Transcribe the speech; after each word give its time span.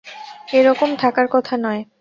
এ 0.53 0.59
রকম 0.67 0.89
থাকার 0.95 1.27
কথা 1.31 1.53
নয়। 1.57 1.81